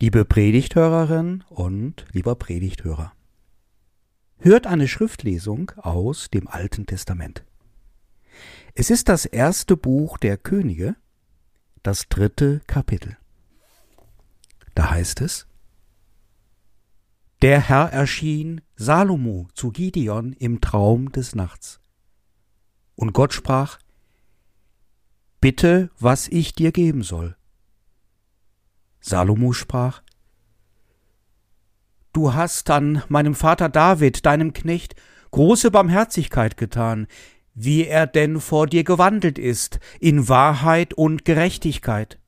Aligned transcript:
Liebe 0.00 0.24
Predigthörerin 0.24 1.44
und 1.48 2.04
lieber 2.12 2.34
Predigthörer, 2.34 3.12
hört 4.38 4.66
eine 4.66 4.88
Schriftlesung 4.88 5.70
aus 5.76 6.30
dem 6.30 6.48
Alten 6.48 6.84
Testament. 6.86 7.44
Es 8.74 8.90
ist 8.90 9.08
das 9.08 9.24
erste 9.24 9.76
Buch 9.76 10.18
der 10.18 10.36
Könige, 10.36 10.96
das 11.84 12.08
dritte 12.08 12.60
Kapitel. 12.66 13.16
Da 14.74 14.90
heißt 14.90 15.20
es, 15.20 15.46
Der 17.40 17.60
Herr 17.60 17.92
erschien 17.92 18.62
Salomo 18.74 19.46
zu 19.54 19.70
Gideon 19.70 20.32
im 20.32 20.60
Traum 20.60 21.12
des 21.12 21.36
Nachts. 21.36 21.80
Und 22.96 23.12
Gott 23.12 23.32
sprach, 23.32 23.78
Bitte, 25.40 25.90
was 26.00 26.26
ich 26.26 26.52
dir 26.54 26.72
geben 26.72 27.04
soll. 27.04 27.36
Salomo 29.06 29.52
sprach, 29.52 30.02
Du 32.14 32.32
hast 32.32 32.70
an 32.70 33.02
meinem 33.08 33.34
Vater 33.34 33.68
David, 33.68 34.24
deinem 34.24 34.54
Knecht, 34.54 34.94
große 35.30 35.70
Barmherzigkeit 35.70 36.56
getan, 36.56 37.06
wie 37.52 37.86
er 37.86 38.06
denn 38.06 38.40
vor 38.40 38.66
dir 38.66 38.82
gewandelt 38.82 39.38
ist, 39.38 39.78
in 40.00 40.30
Wahrheit 40.30 40.94
und 40.94 41.26
Gerechtigkeit, 41.26 42.18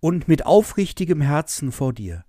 und 0.00 0.26
mit 0.26 0.46
aufrichtigem 0.46 1.20
Herzen 1.20 1.70
vor 1.70 1.92
dir, 1.92 2.24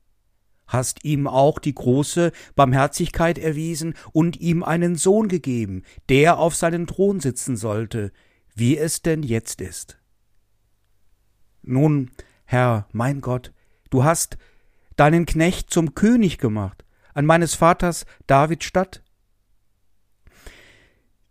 hast 0.68 1.06
ihm 1.06 1.26
auch 1.26 1.58
die 1.58 1.74
große 1.74 2.34
Barmherzigkeit 2.56 3.38
erwiesen 3.38 3.94
und 4.12 4.38
ihm 4.42 4.64
einen 4.64 4.98
Sohn 4.98 5.30
gegeben, 5.30 5.84
der 6.10 6.40
auf 6.40 6.56
seinen 6.56 6.88
Thron 6.88 7.22
sitzen 7.22 7.56
sollte, 7.56 8.12
wie 8.54 8.78
es 8.78 9.02
denn 9.02 9.24
jetzt 9.24 9.62
ist. 9.62 9.98
Nun, 11.62 12.12
Herr, 12.44 12.90
mein 12.92 13.22
Gott, 13.22 13.54
Du 13.92 14.06
hast 14.06 14.38
deinen 14.96 15.28
Knecht 15.28 15.70
zum 15.70 15.94
König 15.94 16.40
gemacht, 16.40 16.84
an 17.14 17.26
meines 17.26 17.54
Vaters 17.54 18.06
David 18.26 18.64
Stadt. 18.64 19.04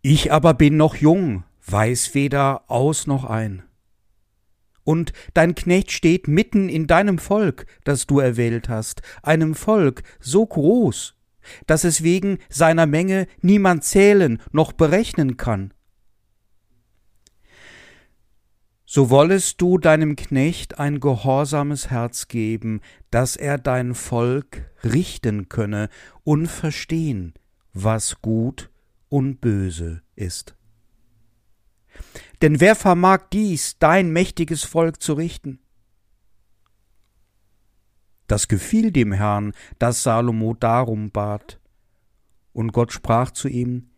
Ich 0.01 0.31
aber 0.31 0.53
bin 0.53 0.77
noch 0.77 0.95
jung, 0.95 1.43
weiß 1.65 2.13
weder 2.13 2.69
aus 2.69 3.07
noch 3.07 3.25
ein. 3.25 3.63
Und 4.83 5.11
dein 5.33 5.55
Knecht 5.55 5.91
steht 5.91 6.27
mitten 6.27 6.69
in 6.69 6.87
deinem 6.87 7.17
Volk, 7.17 7.65
das 7.83 8.07
du 8.07 8.19
erwählt 8.19 8.69
hast, 8.69 9.01
einem 9.23 9.55
Volk 9.55 10.03
so 10.19 10.45
groß, 10.45 11.15
dass 11.65 11.83
es 11.83 12.03
wegen 12.03 12.37
seiner 12.49 12.85
Menge 12.85 13.27
niemand 13.41 13.83
zählen 13.83 14.39
noch 14.51 14.71
berechnen 14.71 15.35
kann. 15.35 15.73
So 18.93 19.09
wollest 19.09 19.61
du 19.61 19.77
deinem 19.77 20.17
Knecht 20.17 20.77
ein 20.77 20.99
gehorsames 20.99 21.89
Herz 21.89 22.27
geben, 22.27 22.81
dass 23.09 23.37
er 23.37 23.57
dein 23.57 23.95
Volk 23.95 24.69
richten 24.83 25.47
könne 25.47 25.87
und 26.25 26.47
verstehen, 26.47 27.33
was 27.71 28.21
gut 28.21 28.69
und 29.07 29.39
böse 29.39 30.01
ist. 30.17 30.57
Denn 32.41 32.59
wer 32.59 32.75
vermag 32.75 33.29
dies, 33.31 33.77
dein 33.79 34.11
mächtiges 34.11 34.65
Volk 34.65 35.01
zu 35.01 35.13
richten? 35.13 35.59
Das 38.27 38.49
gefiel 38.49 38.91
dem 38.91 39.13
Herrn, 39.13 39.53
dass 39.79 40.03
Salomo 40.03 40.53
darum 40.53 41.11
bat. 41.11 41.61
Und 42.51 42.73
Gott 42.73 42.91
sprach 42.91 43.31
zu 43.31 43.47
ihm, 43.47 43.90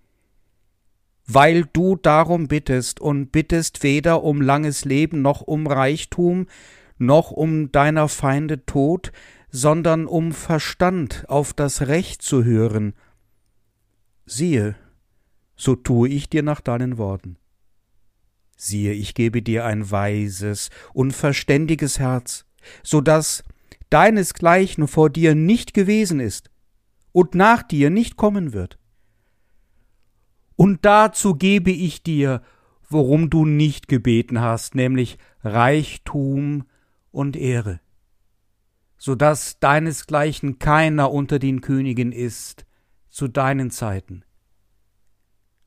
weil 1.25 1.65
du 1.71 1.95
darum 1.95 2.47
bittest 2.47 2.99
und 2.99 3.31
bittest 3.31 3.83
weder 3.83 4.23
um 4.23 4.41
langes 4.41 4.85
Leben 4.85 5.21
noch 5.21 5.41
um 5.41 5.67
Reichtum, 5.67 6.47
noch 6.97 7.31
um 7.31 7.71
deiner 7.71 8.07
Feinde 8.07 8.65
Tod, 8.65 9.11
sondern 9.49 10.05
um 10.05 10.31
Verstand 10.31 11.25
auf 11.29 11.53
das 11.53 11.87
Recht 11.87 12.21
zu 12.21 12.43
hören. 12.43 12.93
Siehe, 14.25 14.75
so 15.55 15.75
tue 15.75 16.09
ich 16.09 16.29
dir 16.29 16.43
nach 16.43 16.61
deinen 16.61 16.97
Worten. 16.97 17.37
Siehe, 18.57 18.93
ich 18.93 19.13
gebe 19.13 19.41
dir 19.41 19.65
ein 19.65 19.91
weises 19.91 20.69
und 20.93 21.11
verständiges 21.11 21.99
Herz, 21.99 22.45
so 22.81 23.01
dass 23.01 23.43
deinesgleichen 23.89 24.87
vor 24.87 25.09
dir 25.09 25.35
nicht 25.35 25.73
gewesen 25.73 26.19
ist 26.19 26.49
und 27.11 27.35
nach 27.35 27.63
dir 27.63 27.89
nicht 27.89 28.15
kommen 28.17 28.53
wird 28.53 28.79
und 30.63 30.85
dazu 30.85 31.35
gebe 31.35 31.71
ich 31.71 32.03
dir, 32.03 32.41
worum 32.87 33.29
du 33.29 33.43
nicht 33.43 33.89
gebeten 33.89 34.39
hast, 34.39 34.75
nämlich 34.75 35.17
Reichtum 35.43 36.63
und 37.11 37.35
Ehre, 37.35 37.81
so 38.95 39.13
dass 39.13 39.59
deinesgleichen 39.59 40.59
keiner 40.59 41.11
unter 41.11 41.37
den 41.37 41.59
Königen 41.59 42.13
ist 42.13 42.65
zu 43.09 43.27
deinen 43.27 43.71
Zeiten. 43.71 44.23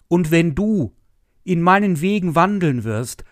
Und 0.09 0.31
wenn 0.31 0.55
du 0.55 0.97
in 1.45 1.61
meinen 1.61 2.01
Wegen 2.01 2.35
wandeln 2.35 2.83
wirst, 2.85 3.23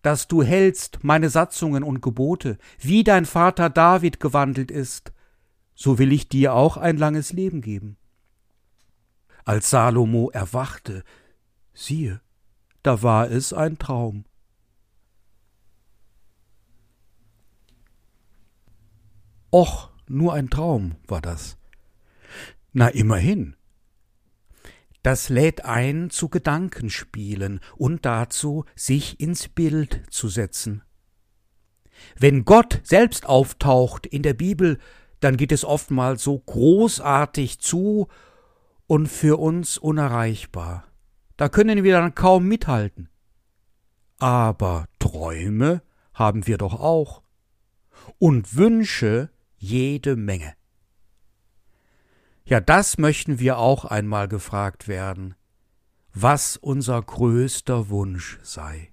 dass 0.00 0.26
du 0.26 0.42
hältst 0.42 1.04
meine 1.04 1.28
Satzungen 1.28 1.82
und 1.82 2.00
Gebote, 2.00 2.56
wie 2.80 3.04
dein 3.04 3.26
Vater 3.26 3.68
David 3.68 4.20
gewandelt 4.20 4.70
ist, 4.70 5.12
so 5.74 5.98
will 5.98 6.12
ich 6.12 6.30
dir 6.30 6.54
auch 6.54 6.78
ein 6.78 6.96
langes 6.96 7.34
Leben 7.34 7.60
geben. 7.60 7.98
Als 9.44 9.70
Salomo 9.70 10.30
erwachte, 10.30 11.02
siehe, 11.74 12.20
da 12.82 13.02
war 13.02 13.30
es 13.30 13.52
ein 13.52 13.78
Traum. 13.78 14.24
Och, 19.52 19.90
nur 20.08 20.32
ein 20.34 20.48
Traum 20.48 20.96
war 21.06 21.20
das. 21.20 21.58
Na 22.72 22.88
immerhin. 22.88 23.56
Das 25.02 25.28
lädt 25.28 25.64
ein 25.64 26.10
zu 26.10 26.28
Gedankenspielen 26.28 27.60
und 27.76 28.06
dazu, 28.06 28.64
sich 28.76 29.20
ins 29.20 29.48
Bild 29.48 30.02
zu 30.10 30.28
setzen. 30.28 30.82
Wenn 32.18 32.44
Gott 32.44 32.80
selbst 32.84 33.26
auftaucht 33.26 34.06
in 34.06 34.22
der 34.22 34.34
Bibel, 34.34 34.78
dann 35.20 35.36
geht 35.36 35.52
es 35.52 35.64
oftmals 35.64 36.22
so 36.22 36.38
großartig 36.38 37.60
zu 37.60 38.08
und 38.92 39.06
für 39.06 39.40
uns 39.40 39.78
unerreichbar. 39.78 40.84
Da 41.38 41.48
können 41.48 41.82
wir 41.82 41.94
dann 41.94 42.14
kaum 42.14 42.46
mithalten. 42.46 43.08
Aber 44.18 44.84
Träume 44.98 45.80
haben 46.12 46.46
wir 46.46 46.58
doch 46.58 46.78
auch. 46.78 47.22
Und 48.18 48.54
Wünsche 48.54 49.30
jede 49.56 50.14
Menge. 50.14 50.52
Ja, 52.44 52.60
das 52.60 52.98
möchten 52.98 53.38
wir 53.38 53.56
auch 53.56 53.86
einmal 53.86 54.28
gefragt 54.28 54.88
werden, 54.88 55.36
was 56.12 56.58
unser 56.58 57.00
größter 57.00 57.88
Wunsch 57.88 58.38
sei. 58.42 58.92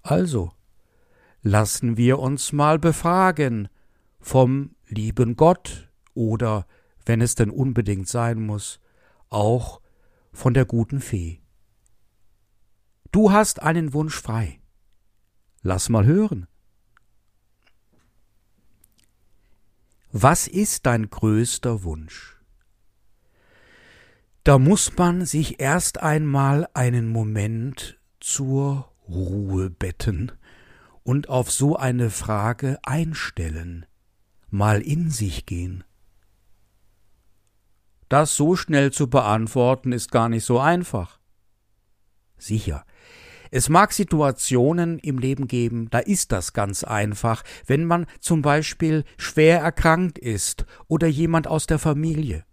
Also, 0.00 0.50
lassen 1.42 1.98
wir 1.98 2.20
uns 2.20 2.54
mal 2.54 2.78
befragen 2.78 3.68
vom 4.18 4.76
lieben 4.86 5.36
Gott 5.36 5.90
oder 6.14 6.66
wenn 7.06 7.20
es 7.20 7.34
denn 7.36 7.50
unbedingt 7.50 8.08
sein 8.08 8.42
muss, 8.42 8.80
auch 9.28 9.80
von 10.32 10.52
der 10.52 10.66
guten 10.66 11.00
Fee. 11.00 11.40
Du 13.12 13.32
hast 13.32 13.62
einen 13.62 13.94
Wunsch 13.94 14.20
frei. 14.20 14.60
Lass 15.62 15.88
mal 15.88 16.04
hören. 16.04 16.46
Was 20.12 20.46
ist 20.46 20.86
dein 20.86 21.08
größter 21.08 21.82
Wunsch? 21.82 22.36
Da 24.44 24.58
muss 24.58 24.96
man 24.96 25.24
sich 25.24 25.60
erst 25.60 26.02
einmal 26.02 26.68
einen 26.72 27.08
Moment 27.08 27.98
zur 28.20 28.92
Ruhe 29.08 29.70
betten 29.70 30.32
und 31.02 31.28
auf 31.28 31.50
so 31.50 31.76
eine 31.76 32.10
Frage 32.10 32.78
einstellen, 32.84 33.86
mal 34.50 34.80
in 34.80 35.10
sich 35.10 35.46
gehen. 35.46 35.84
Das 38.08 38.36
so 38.36 38.56
schnell 38.56 38.92
zu 38.92 39.08
beantworten 39.08 39.92
ist 39.92 40.10
gar 40.10 40.28
nicht 40.28 40.44
so 40.44 40.60
einfach. 40.60 41.18
Sicher. 42.38 42.84
Es 43.50 43.68
mag 43.68 43.92
Situationen 43.92 44.98
im 44.98 45.18
Leben 45.18 45.46
geben, 45.46 45.88
da 45.90 46.00
ist 46.00 46.32
das 46.32 46.52
ganz 46.52 46.84
einfach, 46.84 47.42
wenn 47.66 47.84
man 47.84 48.06
zum 48.20 48.42
Beispiel 48.42 49.04
schwer 49.18 49.60
erkrankt 49.60 50.18
ist 50.18 50.66
oder 50.88 51.06
jemand 51.06 51.46
aus 51.46 51.66
der 51.66 51.78
Familie. 51.78 52.44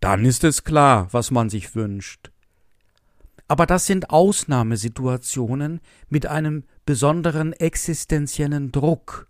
Dann 0.00 0.24
ist 0.24 0.42
es 0.42 0.64
klar, 0.64 1.08
was 1.12 1.30
man 1.30 1.48
sich 1.48 1.76
wünscht. 1.76 2.32
Aber 3.46 3.66
das 3.66 3.86
sind 3.86 4.10
Ausnahmesituationen 4.10 5.80
mit 6.08 6.26
einem 6.26 6.64
besonderen 6.84 7.52
existenziellen 7.52 8.72
Druck. 8.72 9.28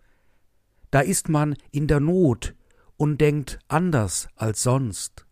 Da 0.90 1.00
ist 1.00 1.28
man 1.28 1.56
in 1.70 1.88
der 1.88 2.00
Not, 2.00 2.54
und 3.02 3.20
denkt 3.20 3.58
anders 3.66 4.28
als 4.36 4.62
sonst. 4.62 5.26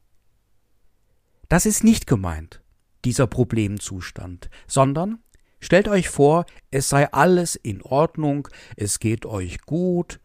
Das 1.49 1.67
ist 1.67 1.85
nicht 1.85 2.09
gemeint, 2.09 2.65
dieser 3.05 3.29
Problemzustand, 3.29 4.51
sondern 4.67 5.23
stellt 5.61 5.87
euch 5.87 6.09
vor, 6.09 6.47
es 6.73 6.89
sei 6.89 7.13
alles 7.13 7.55
in 7.55 7.81
Ordnung, 7.83 8.49
es 8.75 8.99
geht 8.99 9.25
euch 9.25 9.61
gut, 9.61 10.19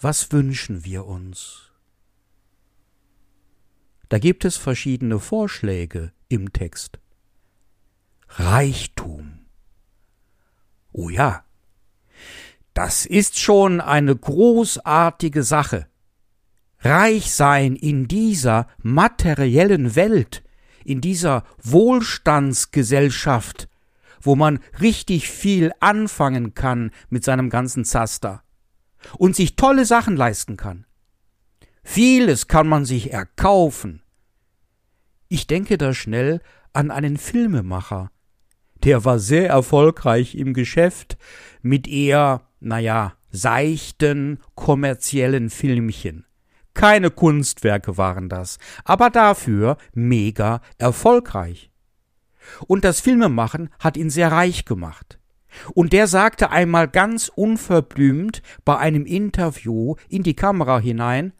Was 0.00 0.30
wünschen 0.30 0.84
wir 0.84 1.06
uns? 1.06 1.72
Da 4.08 4.20
gibt 4.20 4.44
es 4.44 4.56
verschiedene 4.56 5.18
Vorschläge 5.18 6.12
im 6.28 6.52
Text. 6.52 7.00
Reichtum. 8.28 9.46
Oh 10.92 11.08
ja, 11.08 11.44
das 12.72 13.04
ist 13.04 13.36
schon 13.40 13.80
eine 13.80 14.14
großartige 14.14 15.42
Sache. 15.42 15.88
Reich 16.80 17.32
sein 17.32 17.76
in 17.76 18.08
dieser 18.08 18.66
materiellen 18.82 19.96
Welt, 19.96 20.42
in 20.84 21.00
dieser 21.00 21.44
Wohlstandsgesellschaft, 21.62 23.68
wo 24.20 24.36
man 24.36 24.60
richtig 24.80 25.28
viel 25.28 25.72
anfangen 25.80 26.54
kann 26.54 26.90
mit 27.08 27.24
seinem 27.24 27.50
ganzen 27.50 27.84
Zaster 27.84 28.42
und 29.16 29.36
sich 29.36 29.56
tolle 29.56 29.84
Sachen 29.84 30.16
leisten 30.16 30.56
kann. 30.56 30.86
Vieles 31.82 32.48
kann 32.48 32.68
man 32.68 32.84
sich 32.84 33.12
erkaufen. 33.12 34.02
Ich 35.28 35.46
denke 35.46 35.78
da 35.78 35.94
schnell 35.94 36.40
an 36.72 36.90
einen 36.90 37.16
Filmemacher. 37.16 38.10
Der 38.84 39.04
war 39.04 39.18
sehr 39.18 39.48
erfolgreich 39.48 40.34
im 40.34 40.54
Geschäft 40.54 41.18
mit 41.62 41.88
eher, 41.88 42.42
naja, 42.60 43.14
seichten, 43.30 44.40
kommerziellen 44.54 45.50
Filmchen. 45.50 46.24
Keine 46.78 47.10
Kunstwerke 47.10 47.96
waren 47.96 48.28
das, 48.28 48.60
aber 48.84 49.10
dafür 49.10 49.78
mega 49.94 50.60
erfolgreich. 50.78 51.72
Und 52.68 52.84
das 52.84 53.00
Filmemachen 53.00 53.70
hat 53.80 53.96
ihn 53.96 54.10
sehr 54.10 54.30
reich 54.30 54.64
gemacht. 54.64 55.18
Und 55.74 55.92
der 55.92 56.06
sagte 56.06 56.50
einmal 56.50 56.86
ganz 56.86 57.32
unverblümt 57.34 58.42
bei 58.64 58.78
einem 58.78 59.06
Interview 59.06 59.96
in 60.08 60.22
die 60.22 60.34
Kamera 60.34 60.78
hinein, 60.78 61.32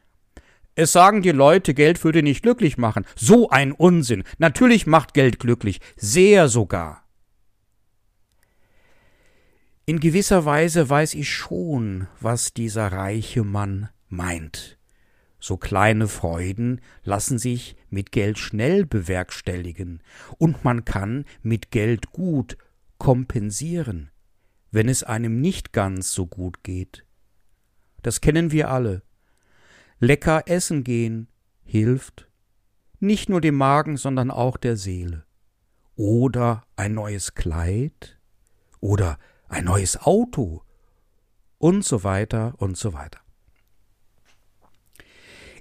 es 0.75 0.91
sagen 0.91 1.23
die 1.23 1.31
Leute, 1.31 1.73
Geld 1.73 2.03
würde 2.03 2.25
nicht 2.25 2.43
glücklich 2.43 2.77
machen. 2.77 3.07
So 3.15 3.49
ein 3.49 3.71
Unsinn. 3.71 4.25
Natürlich 4.39 4.89
macht 4.89 5.15
Geld 5.15 5.39
glücklich. 5.39 5.81
Sehr 5.95 6.49
sogar. 6.49 7.05
In 9.87 10.01
gewisser 10.01 10.45
Weise 10.45 10.91
weiß 10.91 11.15
ich 11.15 11.33
schon, 11.33 12.09
was 12.21 12.55
dieser 12.55 12.91
reiche 12.91 13.45
Mann 13.45 13.89
meint. 14.09 14.78
So 15.41 15.57
kleine 15.57 16.09
Freuden 16.09 16.81
lassen 17.05 17.39
sich 17.39 17.77
mit 17.91 18.13
Geld 18.13 18.39
schnell 18.39 18.85
bewerkstelligen, 18.85 20.03
und 20.39 20.65
man 20.65 20.85
kann 20.85 21.25
mit 21.43 21.71
Geld 21.71 22.11
gut 22.11 22.59
kompensieren, 22.99 24.11
wenn 24.71 24.89
es 24.89 25.05
einem 25.05 25.41
nicht 25.41 25.73
ganz 25.73 26.13
so 26.13 26.27
gut 26.27 26.65
geht. 26.65 27.05
Das 28.03 28.21
kennen 28.21 28.51
wir 28.51 28.71
alle. 28.71 29.03
Lecker 30.01 30.45
essen 30.47 30.85
gehen 30.85 31.29
hilft 31.65 32.29
nicht 33.01 33.29
nur 33.29 33.41
dem 33.41 33.55
Magen, 33.55 33.97
sondern 33.97 34.31
auch 34.31 34.57
der 34.57 34.77
Seele. 34.77 35.25
Oder 35.95 36.65
ein 36.77 36.95
neues 36.95 37.35
Kleid 37.35 38.19
oder 38.81 39.19
ein 39.49 39.65
neues 39.65 40.01
Auto 40.01 40.63
und 41.59 41.85
so 41.85 42.05
weiter 42.05 42.55
und 42.59 42.77
so 42.77 42.93
weiter. 42.93 43.21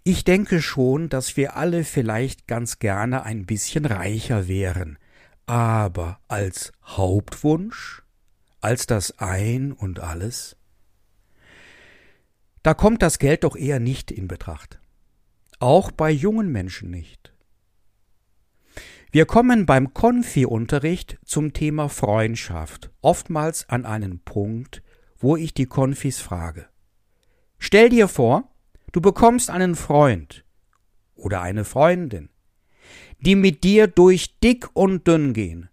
Ich 0.10 0.24
denke 0.24 0.62
schon, 0.62 1.10
dass 1.10 1.36
wir 1.36 1.58
alle 1.58 1.84
vielleicht 1.84 2.48
ganz 2.48 2.80
gerne 2.80 3.24
ein 3.24 3.46
bisschen 3.46 3.84
reicher 3.84 4.48
wären, 4.48 4.98
aber 5.48 6.22
als 6.30 6.72
Hauptwunsch, 6.86 8.04
als 8.62 8.88
das 8.88 9.20
Ein 9.20 9.74
und 9.74 10.00
alles, 10.00 10.56
da 12.64 12.74
kommt 12.74 13.02
das 13.02 13.20
Geld 13.20 13.44
doch 13.44 13.58
eher 13.58 13.82
nicht 13.82 14.10
in 14.10 14.30
Betracht. 14.30 14.80
Auch 15.60 15.92
bei 15.92 16.10
jungen 16.10 16.54
Menschen 16.54 16.90
nicht. 16.90 17.34
Wir 19.12 19.26
kommen 19.26 19.66
beim 19.66 19.94
Konfi-Unterricht 19.94 21.20
zum 21.26 21.52
Thema 21.52 21.90
Freundschaft 21.90 22.92
oftmals 23.02 23.68
an 23.68 23.86
einen 23.86 24.20
Punkt, 24.20 24.84
wo 25.18 25.36
ich 25.36 25.54
die 25.54 25.66
Konfis 25.66 26.22
frage. 26.22 26.70
Stell 27.60 27.90
dir 27.90 28.08
vor, 28.08 28.54
du 28.92 29.02
bekommst 29.02 29.50
einen 29.50 29.76
Freund 29.76 30.46
oder 31.16 31.42
eine 31.42 31.66
Freundin, 31.66 32.30
die 33.20 33.36
mit 33.36 33.64
dir 33.64 33.88
durch 33.88 34.40
dick 34.40 34.70
und 34.74 35.08
dünn 35.08 35.34
gehen. 35.34 35.70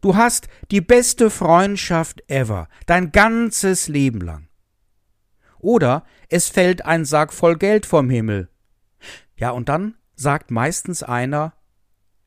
Du 0.00 0.14
hast 0.14 0.48
die 0.70 0.80
beste 0.80 1.30
Freundschaft 1.30 2.22
ever, 2.28 2.68
dein 2.86 3.12
ganzes 3.12 3.88
Leben 3.88 4.20
lang. 4.20 4.48
Oder 5.58 6.04
es 6.28 6.48
fällt 6.48 6.84
ein 6.84 7.04
Sack 7.04 7.32
voll 7.32 7.56
Geld 7.56 7.86
vom 7.86 8.10
Himmel. 8.10 8.48
Ja, 9.36 9.50
und 9.50 9.68
dann 9.68 9.94
sagt 10.14 10.50
meistens 10.50 11.02
einer, 11.02 11.54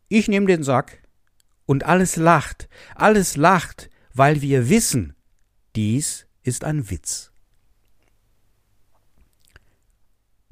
ich 0.08 0.28
nehme 0.28 0.48
den 0.48 0.64
Sack. 0.64 1.04
Und 1.66 1.86
alles 1.86 2.16
lacht, 2.16 2.68
alles 2.96 3.38
lacht, 3.38 3.90
weil 4.14 4.42
wir 4.42 4.70
wissen, 4.70 5.16
dies 5.75 6.25
ist 6.42 6.64
ein 6.64 6.90
Witz. 6.90 7.32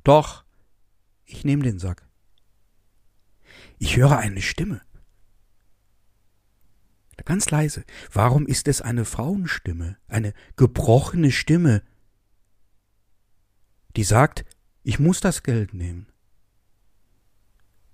Doch, 0.07 0.45
ich 1.25 1.43
nehme 1.43 1.63
den 1.63 1.79
Sack. 1.79 2.07
Ich 3.77 3.97
höre 3.97 4.17
eine 4.17 4.41
Stimme. 4.41 4.81
Ganz 7.25 7.49
leise. 7.49 7.83
Warum 8.13 8.47
ist 8.47 8.69
es 8.69 8.81
eine 8.81 9.03
Frauenstimme, 9.03 9.97
eine 10.07 10.33
gebrochene 10.55 11.29
Stimme, 11.29 11.83
die 13.97 14.05
sagt, 14.05 14.45
ich 14.83 14.97
muss 14.97 15.19
das 15.19 15.43
Geld 15.43 15.73
nehmen. 15.73 16.07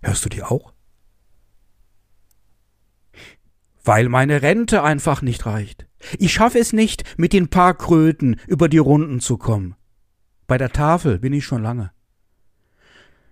Hörst 0.04 0.24
du 0.24 0.30
die 0.30 0.44
auch? 0.44 0.72
Weil 3.84 4.08
meine 4.08 4.44
Rente 4.44 4.84
einfach 4.84 5.24
nicht 5.24 5.48
reicht. 5.48 5.88
Ich 6.20 6.32
schaffe 6.32 6.60
es 6.60 6.74
nicht, 6.74 7.18
mit 7.18 7.34
den 7.34 7.50
paar 7.50 7.74
Kröten 7.74 8.40
über 8.46 8.70
die 8.70 8.78
Runden 8.78 9.20
zu 9.20 9.40
kommen. 9.40 9.76
Bei 10.46 10.60
der 10.60 10.72
Tafel 10.72 11.18
bin 11.18 11.34
ich 11.34 11.44
schon 11.44 11.64
lange. 11.64 11.92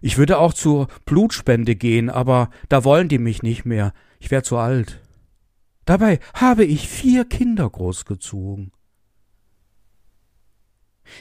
Ich 0.02 0.18
würde 0.18 0.40
auch 0.40 0.54
zur 0.54 0.88
Blutspende 1.06 1.76
gehen, 1.76 2.10
aber 2.10 2.50
da 2.70 2.84
wollen 2.84 3.08
die 3.08 3.20
mich 3.20 3.44
nicht 3.44 3.66
mehr. 3.66 3.94
Ich 4.20 4.32
wär 4.32 4.44
zu 4.44 4.58
alt. 4.58 5.00
Dabei 5.86 6.20
habe 6.34 6.66
ich 6.66 6.88
vier 6.88 7.26
Kinder 7.26 7.70
großgezogen. 7.70 8.72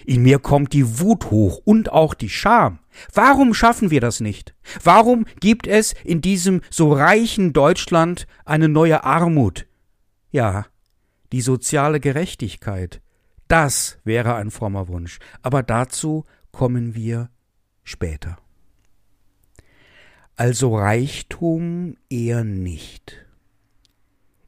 In 0.06 0.22
mir 0.22 0.38
kommt 0.38 0.72
die 0.72 1.00
Wut 1.00 1.30
hoch 1.30 1.60
und 1.64 1.92
auch 1.92 2.14
die 2.14 2.28
Scham. 2.28 2.78
Warum 3.12 3.54
schaffen 3.54 3.90
wir 3.90 4.00
das 4.00 4.20
nicht? 4.20 4.54
Warum 4.82 5.24
gibt 5.40 5.66
es 5.66 5.94
in 6.04 6.20
diesem 6.20 6.60
so 6.70 6.92
reichen 6.92 7.52
Deutschland 7.52 8.26
eine 8.44 8.68
neue 8.68 9.04
Armut? 9.04 9.66
Ja, 10.30 10.66
die 11.32 11.40
soziale 11.40 12.00
Gerechtigkeit. 12.00 13.00
Das 13.48 13.98
wäre 14.04 14.36
ein 14.36 14.50
frommer 14.50 14.88
Wunsch. 14.88 15.18
Aber 15.42 15.62
dazu 15.62 16.24
kommen 16.52 16.94
wir 16.94 17.30
später. 17.82 18.38
Also 20.40 20.74
Reichtum 20.74 21.98
eher 22.08 22.44
nicht. 22.44 23.26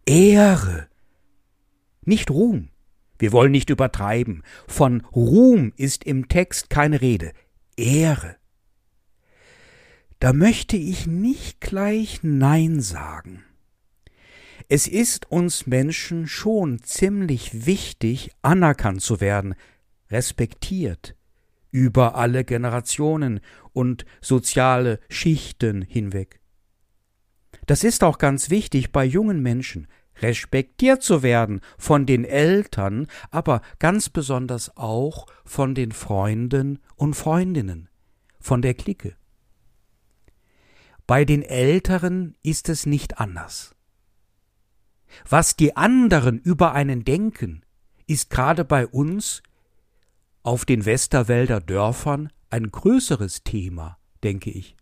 Ehre, 0.06 0.88
nicht 2.02 2.30
Ruhm. 2.30 2.70
Wir 3.18 3.30
wollen 3.30 3.52
nicht 3.52 3.68
übertreiben. 3.68 4.42
Von 4.66 5.02
Ruhm 5.14 5.74
ist 5.76 6.04
im 6.04 6.28
Text 6.28 6.70
keine 6.70 7.02
Rede. 7.02 7.32
Ehre. 7.76 8.36
Da 10.18 10.32
möchte 10.32 10.78
ich 10.78 11.06
nicht 11.06 11.60
gleich 11.60 12.20
Nein 12.22 12.80
sagen. 12.80 13.44
Es 14.70 14.88
ist 14.88 15.30
uns 15.30 15.66
Menschen 15.66 16.26
schon 16.26 16.82
ziemlich 16.82 17.66
wichtig, 17.66 18.30
anerkannt 18.40 19.02
zu 19.02 19.20
werden, 19.20 19.54
respektiert, 20.08 21.16
über 21.72 22.14
alle 22.14 22.44
Generationen 22.44 23.40
und 23.72 24.04
soziale 24.20 25.00
Schichten 25.08 25.82
hinweg. 25.82 26.40
Das 27.66 27.82
ist 27.82 28.04
auch 28.04 28.18
ganz 28.18 28.50
wichtig 28.50 28.92
bei 28.92 29.04
jungen 29.04 29.42
Menschen, 29.42 29.88
respektiert 30.20 31.02
zu 31.02 31.22
werden 31.22 31.60
von 31.78 32.06
den 32.06 32.24
Eltern, 32.24 33.06
aber 33.30 33.62
ganz 33.78 34.08
besonders 34.08 34.76
auch 34.76 35.26
von 35.44 35.74
den 35.74 35.92
Freunden 35.92 36.78
und 36.96 37.14
Freundinnen, 37.14 37.88
von 38.38 38.62
der 38.62 38.74
Clique. 38.74 39.16
Bei 41.06 41.24
den 41.24 41.42
Älteren 41.42 42.36
ist 42.42 42.68
es 42.68 42.86
nicht 42.86 43.18
anders. 43.18 43.74
Was 45.28 45.56
die 45.56 45.76
anderen 45.76 46.38
über 46.38 46.72
einen 46.72 47.04
denken, 47.04 47.64
ist 48.06 48.30
gerade 48.30 48.64
bei 48.64 48.86
uns 48.86 49.42
auf 50.42 50.64
den 50.64 50.84
Westerwälder 50.84 51.60
Dörfern 51.60 52.30
ein 52.50 52.70
größeres 52.70 53.44
Thema, 53.44 53.98
denke 54.22 54.50
ich. 54.50 54.76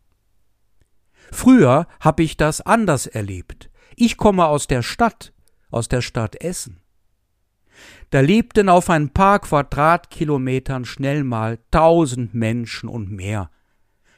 Früher 1.31 1.87
habe 2.00 2.23
ich 2.23 2.37
das 2.37 2.61
anders 2.61 3.07
erlebt. 3.07 3.71
Ich 3.97 4.17
komme 4.17 4.47
aus 4.47 4.67
der 4.67 4.83
Stadt, 4.83 5.33
aus 5.71 5.88
der 5.88 6.00
Stadt 6.00 6.43
Essen. 6.43 6.81
Da 8.11 8.21
lebten 8.21 8.69
auf 8.69 8.90
ein 8.90 9.11
paar 9.11 9.38
Quadratkilometern 9.38 10.85
schnell 10.85 11.25
mal 11.25 11.59
tausend 11.71 12.35
Menschen 12.35 12.88
und 12.88 13.11
mehr. 13.11 13.50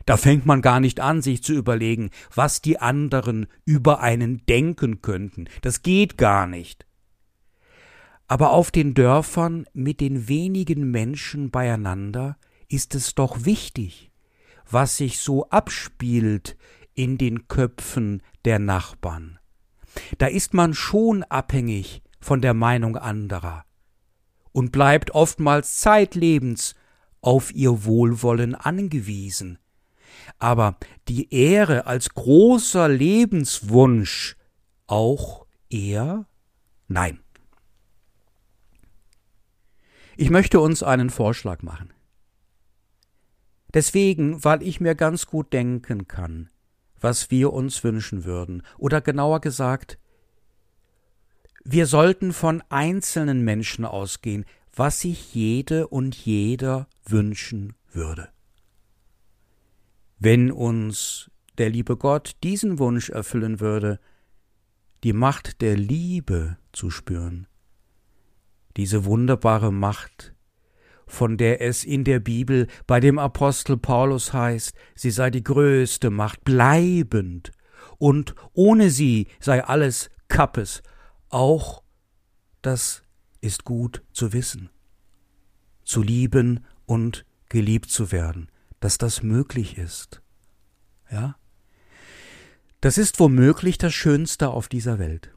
Da 0.07 0.17
fängt 0.17 0.47
man 0.47 0.63
gar 0.63 0.81
nicht 0.81 0.99
an, 0.99 1.23
sich 1.23 1.43
zu 1.43 1.53
überlegen, 1.53 2.11
was 2.35 2.61
die 2.61 2.79
anderen 2.81 3.47
über 3.65 4.01
einen 4.01 4.45
denken 4.47 5.03
könnten. 5.03 5.47
Das 5.61 5.83
geht 5.83 6.19
gar 6.19 6.47
nicht. 6.47 6.87
Aber 8.29 8.53
auf 8.53 8.71
den 8.71 8.95
Dörfern 8.95 9.67
mit 9.73 10.01
den 10.01 10.29
wenigen 10.29 10.91
Menschen 10.91 11.51
beieinander 11.51 12.37
ist 12.69 12.95
es 12.95 13.15
doch 13.15 13.45
wichtig, 13.45 14.11
was 14.71 14.97
sich 14.97 15.19
so 15.19 15.49
abspielt 15.51 16.57
in 16.95 17.19
den 17.19 17.49
Köpfen 17.49 18.23
der 18.45 18.59
Nachbarn. 18.59 19.39
Da 20.19 20.27
ist 20.27 20.55
man 20.55 20.75
schon 20.75 21.23
abhängig 21.25 22.03
von 22.21 22.41
der 22.41 22.55
Meinung 22.55 22.97
anderer 22.97 23.65
und 24.53 24.73
bleibt 24.73 25.11
oftmals 25.13 25.81
zeitlebens 25.81 26.75
auf 27.21 27.53
ihr 27.55 27.85
Wohlwollen 27.85 28.55
angewiesen. 28.55 29.59
Aber 30.39 30.77
die 31.09 31.33
Ehre 31.33 31.87
als 31.87 32.11
großer 32.11 32.89
Lebenswunsch 32.89 34.37
auch 34.87 35.47
eher? 35.71 36.27
Nein. 36.89 37.22
Ich 40.17 40.31
möchte 40.31 40.61
uns 40.61 40.83
einen 40.83 41.11
Vorschlag 41.11 41.63
machen. 41.63 41.93
Deswegen, 43.75 44.45
weil 44.45 44.63
ich 44.63 44.81
mir 44.81 44.95
ganz 44.95 45.27
gut 45.27 45.53
denken 45.53 46.07
kann, 46.07 46.51
was 47.01 47.31
wir 47.31 47.53
uns 47.53 47.83
wünschen 47.83 48.25
würden, 48.25 48.63
oder 48.79 49.01
genauer 49.01 49.41
gesagt, 49.41 49.99
wir 51.65 51.87
sollten 51.87 52.33
von 52.33 52.63
einzelnen 52.69 53.43
Menschen 53.43 53.85
ausgehen, 53.85 54.45
was 54.75 55.01
sich 55.01 55.35
jede 55.35 55.89
und 55.89 56.15
jeder 56.15 56.89
wünschen 57.05 57.75
würde. 57.93 58.29
Wenn 60.19 60.51
uns 60.51 61.31
der 61.59 61.71
liebe 61.71 61.97
Gott 61.97 62.37
diesen 62.43 62.79
Wunsch 62.79 63.11
erfüllen 63.11 63.61
würde, 63.61 64.01
die 65.05 65.13
Macht 65.13 65.61
der 65.61 65.77
Liebe 65.77 66.57
zu 66.73 66.91
spüren, 66.91 67.47
diese 68.77 69.05
wunderbare 69.05 69.73
Macht, 69.73 70.35
von 71.07 71.37
der 71.37 71.61
es 71.61 71.85
in 71.85 72.05
der 72.05 72.21
Bibel 72.21 72.69
bei 72.87 73.01
dem 73.01 73.19
Apostel 73.19 73.77
Paulus 73.77 74.33
heißt, 74.33 74.75
sie 74.95 75.11
sei 75.11 75.31
die 75.31 75.43
größte 75.43 76.11
Macht, 76.11 76.45
bleibend, 76.45 77.53
und 77.99 78.35
ohne 78.53 78.91
sie 78.91 79.29
sei 79.39 79.63
alles 79.65 80.11
Kappes, 80.29 80.83
auch 81.29 81.83
das 82.63 83.03
ist 83.41 83.65
gut 83.65 84.03
zu 84.13 84.33
wissen, 84.33 84.71
zu 85.85 86.03
lieben 86.03 86.65
und 86.87 87.27
geliebt 87.49 87.91
zu 87.91 88.11
werden, 88.11 88.51
dass 88.81 88.99
das 88.99 89.23
möglich 89.23 89.79
ist. 89.79 90.23
Ja? 91.11 91.37
Das 92.81 92.99
ist 92.99 93.21
womöglich 93.21 93.79
das 93.79 93.95
Schönste 93.95 94.49
auf 94.49 94.69
dieser 94.69 94.99
Welt. 94.99 95.33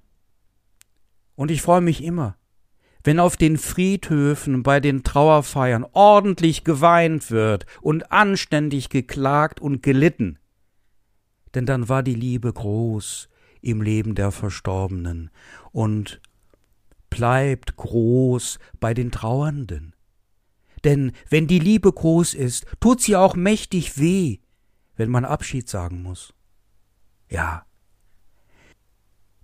Und 1.36 1.52
ich 1.52 1.62
freue 1.62 1.82
mich 1.82 2.04
immer, 2.04 2.38
wenn 3.06 3.20
auf 3.20 3.38
den 3.38 3.60
Friedhöfen 3.60 4.64
bei 4.64 4.80
den 4.80 5.04
Trauerfeiern 5.04 5.86
ordentlich 5.94 6.64
geweint 6.64 7.30
wird 7.30 7.68
und 7.82 8.12
anständig 8.12 8.90
geklagt 8.90 9.60
und 9.60 9.84
gelitten. 9.84 10.40
Denn 11.54 11.68
dann 11.68 11.88
war 11.88 12.02
die 12.02 12.16
Liebe 12.16 12.52
groß 12.52 13.30
im 13.62 13.82
Leben 13.84 14.16
der 14.16 14.32
Verstorbenen 14.32 15.30
und 15.72 16.20
bleibt 17.12 17.78
groß 17.78 18.58
bei 18.80 18.96
den 18.96 19.12
Trauernden. 19.12 19.96
Denn 20.84 21.12
wenn 21.30 21.46
die 21.48 21.60
Liebe 21.60 21.92
groß 21.92 22.34
ist, 22.34 22.66
tut 22.80 23.02
sie 23.02 23.16
auch 23.16 23.36
mächtig 23.36 24.00
weh, 24.00 24.40
wenn 24.96 25.12
man 25.12 25.26
Abschied 25.26 25.70
sagen 25.70 26.02
muss. 26.02 26.34
Ja, 27.30 27.66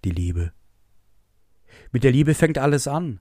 die 0.03 0.11
Liebe. 0.11 0.51
Mit 1.91 2.03
der 2.03 2.11
Liebe 2.11 2.33
fängt 2.33 2.57
alles 2.57 2.87
an. 2.87 3.19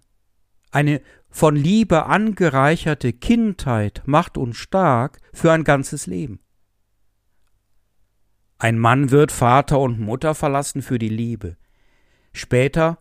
Eine 0.70 1.02
von 1.28 1.56
Liebe 1.56 2.06
angereicherte 2.06 3.12
Kindheit 3.12 4.02
macht 4.06 4.36
uns 4.36 4.56
stark 4.56 5.20
für 5.32 5.52
ein 5.52 5.64
ganzes 5.64 6.06
Leben. 6.06 6.40
Ein 8.58 8.78
Mann 8.78 9.10
wird 9.10 9.32
Vater 9.32 9.78
und 9.80 9.98
Mutter 9.98 10.34
verlassen 10.34 10.82
für 10.82 10.98
die 10.98 11.08
Liebe. 11.08 11.56
Später 12.32 12.98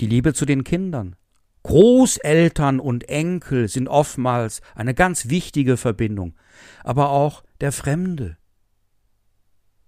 die 0.00 0.06
Liebe 0.06 0.34
zu 0.34 0.44
den 0.44 0.64
Kindern. 0.64 1.16
Großeltern 1.64 2.80
und 2.80 3.08
Enkel 3.08 3.68
sind 3.68 3.88
oftmals 3.88 4.60
eine 4.74 4.94
ganz 4.94 5.28
wichtige 5.28 5.76
Verbindung, 5.76 6.34
aber 6.82 7.10
auch 7.10 7.44
der 7.60 7.70
Fremde. 7.70 8.36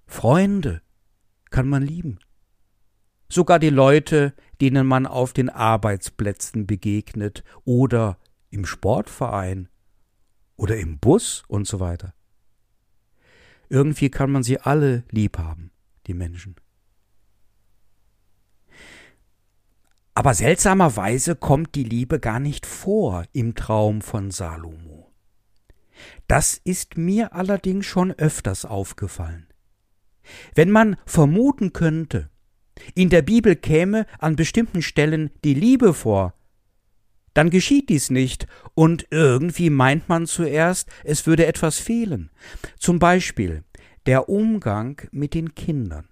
Freunde 0.06 0.82
kann 1.50 1.68
man 1.68 1.82
lieben 1.82 2.18
sogar 3.34 3.58
die 3.58 3.70
Leute, 3.70 4.32
denen 4.64 4.86
man 4.86 5.06
auf 5.06 5.34
den 5.34 5.50
Arbeitsplätzen 5.50 6.66
begegnet 6.66 7.44
oder 7.66 8.16
im 8.48 8.64
Sportverein 8.64 9.68
oder 10.56 10.78
im 10.78 10.98
Bus 10.98 11.42
und 11.48 11.68
so 11.68 11.80
weiter. 11.80 12.14
Irgendwie 13.68 14.08
kann 14.08 14.30
man 14.30 14.42
sie 14.42 14.58
alle 14.58 15.04
lieb 15.10 15.36
haben, 15.36 15.70
die 16.06 16.14
Menschen. 16.14 16.56
Aber 20.14 20.32
seltsamerweise 20.32 21.36
kommt 21.36 21.74
die 21.74 21.84
Liebe 21.84 22.18
gar 22.18 22.40
nicht 22.40 22.64
vor 22.64 23.24
im 23.34 23.54
Traum 23.54 24.00
von 24.00 24.30
Salomo. 24.30 25.12
Das 26.26 26.58
ist 26.64 26.96
mir 26.96 27.34
allerdings 27.34 27.84
schon 27.84 28.12
öfters 28.12 28.64
aufgefallen. 28.64 29.46
Wenn 30.54 30.70
man 30.70 30.96
vermuten 31.04 31.74
könnte, 31.74 32.30
in 32.94 33.10
der 33.10 33.22
Bibel 33.22 33.56
käme 33.56 34.06
an 34.18 34.36
bestimmten 34.36 34.82
Stellen 34.82 35.30
die 35.44 35.54
Liebe 35.54 35.94
vor, 35.94 36.34
dann 37.34 37.50
geschieht 37.50 37.88
dies 37.88 38.10
nicht, 38.10 38.46
und 38.74 39.06
irgendwie 39.10 39.68
meint 39.68 40.08
man 40.08 40.26
zuerst, 40.26 40.88
es 41.02 41.26
würde 41.26 41.46
etwas 41.46 41.78
fehlen. 41.78 42.30
Zum 42.78 42.98
Beispiel 42.98 43.64
der 44.06 44.28
Umgang 44.28 45.00
mit 45.10 45.34
den 45.34 45.54
Kindern. 45.54 46.08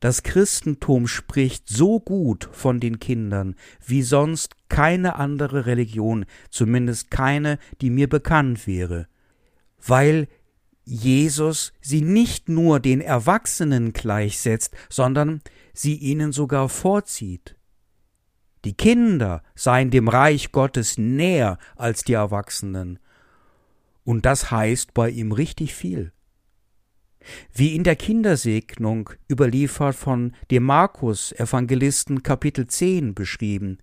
Das 0.00 0.22
Christentum 0.22 1.06
spricht 1.06 1.68
so 1.68 1.98
gut 2.00 2.48
von 2.52 2.78
den 2.80 2.98
Kindern 2.98 3.54
wie 3.86 4.02
sonst 4.02 4.54
keine 4.68 5.16
andere 5.16 5.64
Religion, 5.64 6.26
zumindest 6.50 7.10
keine, 7.10 7.58
die 7.80 7.88
mir 7.88 8.08
bekannt 8.08 8.66
wäre, 8.66 9.06
weil 9.86 10.28
Jesus 10.84 11.72
sie 11.80 12.02
nicht 12.02 12.48
nur 12.48 12.80
den 12.80 13.00
Erwachsenen 13.00 13.92
gleichsetzt, 13.92 14.74
sondern 14.88 15.40
sie 15.72 15.96
ihnen 15.96 16.32
sogar 16.32 16.68
vorzieht. 16.68 17.56
Die 18.64 18.74
Kinder 18.74 19.42
seien 19.54 19.90
dem 19.90 20.08
Reich 20.08 20.52
Gottes 20.52 20.96
näher 20.96 21.58
als 21.76 22.04
die 22.04 22.14
Erwachsenen. 22.14 22.98
Und 24.04 24.26
das 24.26 24.50
heißt 24.50 24.94
bei 24.94 25.10
ihm 25.10 25.32
richtig 25.32 25.74
viel. 25.74 26.12
Wie 27.52 27.74
in 27.74 27.84
der 27.84 27.96
Kindersegnung 27.96 29.10
überliefert 29.30 29.94
von 29.94 30.34
dem 30.50 30.64
Markus 30.64 31.32
Evangelisten 31.32 32.22
Kapitel 32.22 32.66
10 32.66 33.14
beschrieben. 33.14 33.78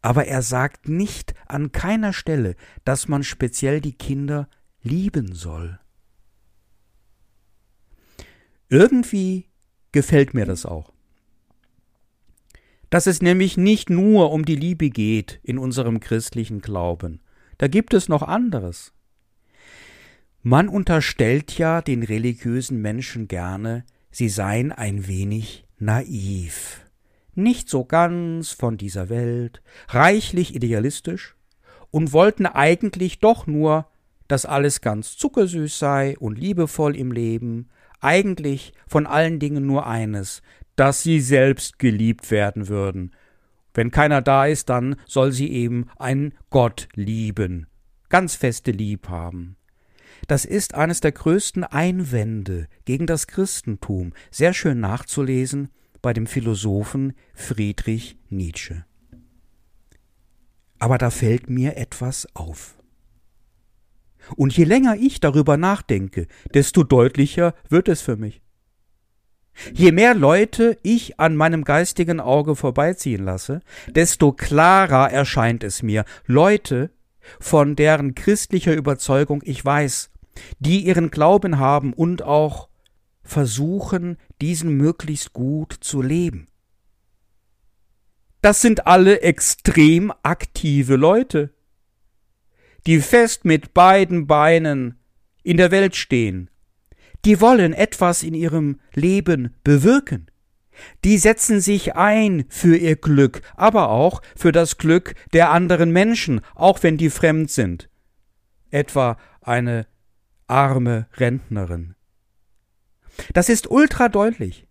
Aber 0.00 0.26
er 0.26 0.42
sagt 0.42 0.88
nicht 0.88 1.34
an 1.46 1.72
keiner 1.72 2.12
Stelle, 2.12 2.56
dass 2.84 3.08
man 3.08 3.22
speziell 3.22 3.80
die 3.80 3.94
Kinder 3.96 4.48
lieben 4.82 5.34
soll. 5.34 5.78
Irgendwie 8.68 9.46
gefällt 9.92 10.34
mir 10.34 10.46
das 10.46 10.64
auch. 10.64 10.92
Dass 12.90 13.06
es 13.06 13.22
nämlich 13.22 13.56
nicht 13.56 13.90
nur 13.90 14.32
um 14.32 14.44
die 14.44 14.56
Liebe 14.56 14.90
geht 14.90 15.40
in 15.42 15.58
unserem 15.58 16.00
christlichen 16.00 16.60
Glauben. 16.60 17.20
Da 17.58 17.68
gibt 17.68 17.94
es 17.94 18.08
noch 18.08 18.22
anderes. 18.22 18.92
Man 20.42 20.68
unterstellt 20.68 21.56
ja 21.56 21.80
den 21.82 22.02
religiösen 22.02 22.82
Menschen 22.82 23.28
gerne, 23.28 23.84
sie 24.10 24.28
seien 24.28 24.72
ein 24.72 25.06
wenig 25.06 25.64
naiv, 25.78 26.80
nicht 27.34 27.68
so 27.68 27.84
ganz 27.84 28.50
von 28.50 28.76
dieser 28.76 29.08
Welt, 29.08 29.62
reichlich 29.88 30.54
idealistisch 30.54 31.36
und 31.90 32.12
wollten 32.12 32.46
eigentlich 32.46 33.20
doch 33.20 33.46
nur 33.46 33.86
dass 34.32 34.46
alles 34.46 34.80
ganz 34.80 35.18
zuckersüß 35.18 35.78
sei 35.78 36.16
und 36.18 36.38
liebevoll 36.38 36.96
im 36.96 37.12
Leben, 37.12 37.68
eigentlich 38.00 38.72
von 38.88 39.06
allen 39.06 39.38
Dingen 39.38 39.66
nur 39.66 39.86
eines, 39.86 40.40
dass 40.74 41.02
sie 41.02 41.20
selbst 41.20 41.78
geliebt 41.78 42.30
werden 42.30 42.68
würden. 42.68 43.14
Wenn 43.74 43.90
keiner 43.90 44.22
da 44.22 44.46
ist, 44.46 44.70
dann 44.70 44.96
soll 45.06 45.32
sie 45.32 45.52
eben 45.52 45.90
einen 45.98 46.32
Gott 46.48 46.88
lieben, 46.94 47.66
ganz 48.08 48.34
feste 48.34 48.70
Lieb 48.70 49.10
haben. 49.10 49.56
Das 50.28 50.46
ist 50.46 50.74
eines 50.74 51.02
der 51.02 51.12
größten 51.12 51.64
Einwände 51.64 52.68
gegen 52.86 53.06
das 53.06 53.26
Christentum, 53.26 54.14
sehr 54.30 54.54
schön 54.54 54.80
nachzulesen 54.80 55.68
bei 56.00 56.14
dem 56.14 56.26
Philosophen 56.26 57.12
Friedrich 57.34 58.16
Nietzsche. 58.30 58.86
Aber 60.78 60.96
da 60.96 61.10
fällt 61.10 61.50
mir 61.50 61.76
etwas 61.76 62.26
auf. 62.34 62.78
Und 64.36 64.56
je 64.56 64.64
länger 64.64 64.96
ich 64.96 65.20
darüber 65.20 65.56
nachdenke, 65.56 66.26
desto 66.54 66.84
deutlicher 66.84 67.54
wird 67.68 67.88
es 67.88 68.00
für 68.00 68.16
mich. 68.16 68.42
Je 69.72 69.92
mehr 69.92 70.14
Leute 70.14 70.78
ich 70.82 71.20
an 71.20 71.36
meinem 71.36 71.64
geistigen 71.64 72.20
Auge 72.20 72.56
vorbeiziehen 72.56 73.24
lasse, 73.24 73.60
desto 73.88 74.32
klarer 74.32 75.10
erscheint 75.10 75.62
es 75.62 75.82
mir. 75.82 76.04
Leute, 76.26 76.90
von 77.38 77.76
deren 77.76 78.14
christlicher 78.14 78.74
Überzeugung 78.74 79.42
ich 79.44 79.64
weiß, 79.64 80.10
die 80.58 80.80
ihren 80.86 81.10
Glauben 81.10 81.58
haben 81.58 81.92
und 81.92 82.22
auch 82.22 82.68
versuchen, 83.22 84.16
diesen 84.40 84.76
möglichst 84.76 85.32
gut 85.32 85.76
zu 85.80 86.02
leben. 86.02 86.48
Das 88.40 88.60
sind 88.60 88.86
alle 88.86 89.20
extrem 89.20 90.12
aktive 90.22 90.96
Leute, 90.96 91.50
die 92.86 93.00
fest 93.00 93.44
mit 93.44 93.74
beiden 93.74 94.26
Beinen 94.26 94.98
in 95.42 95.56
der 95.56 95.70
Welt 95.70 95.96
stehen. 95.96 96.50
Die 97.24 97.40
wollen 97.40 97.72
etwas 97.72 98.22
in 98.22 98.34
ihrem 98.34 98.80
Leben 98.94 99.54
bewirken. 99.62 100.26
Die 101.04 101.18
setzen 101.18 101.60
sich 101.60 101.94
ein 101.94 102.44
für 102.48 102.76
ihr 102.76 102.96
Glück, 102.96 103.42
aber 103.54 103.90
auch 103.90 104.22
für 104.36 104.52
das 104.52 104.78
Glück 104.78 105.14
der 105.32 105.50
anderen 105.50 105.92
Menschen, 105.92 106.40
auch 106.54 106.82
wenn 106.82 106.96
die 106.96 107.10
fremd 107.10 107.50
sind. 107.50 107.88
Etwa 108.70 109.18
eine 109.40 109.86
arme 110.46 111.06
Rentnerin. 111.14 111.94
Das 113.34 113.48
ist 113.48 113.70
ultra 113.70 114.08
deutlich. 114.08 114.66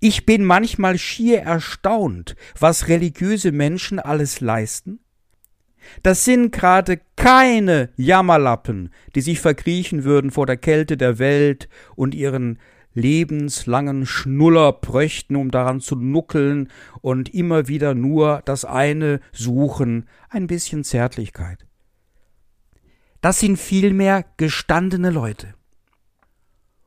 Ich 0.00 0.26
bin 0.26 0.44
manchmal 0.44 0.98
schier 0.98 1.40
erstaunt, 1.40 2.36
was 2.58 2.88
religiöse 2.88 3.52
Menschen 3.52 3.98
alles 3.98 4.40
leisten. 4.40 5.00
Das 6.02 6.24
sind 6.24 6.52
gerade 6.52 7.00
keine 7.16 7.90
Jammerlappen, 7.96 8.90
die 9.14 9.20
sich 9.20 9.40
verkriechen 9.40 10.04
würden 10.04 10.30
vor 10.30 10.46
der 10.46 10.56
Kälte 10.56 10.96
der 10.96 11.18
Welt 11.18 11.68
und 11.94 12.14
ihren 12.14 12.58
lebenslangen 12.96 14.06
Schnuller 14.06 14.72
bräuchten, 14.72 15.36
um 15.36 15.50
daran 15.50 15.80
zu 15.80 15.96
nuckeln 15.96 16.68
und 17.02 17.32
immer 17.32 17.68
wieder 17.68 17.94
nur 17.94 18.42
das 18.46 18.64
eine 18.64 19.20
suchen, 19.32 20.08
ein 20.30 20.46
bisschen 20.46 20.82
Zärtlichkeit. 20.82 21.66
Das 23.20 23.38
sind 23.38 23.58
vielmehr 23.58 24.24
gestandene 24.38 25.10
Leute. 25.10 25.54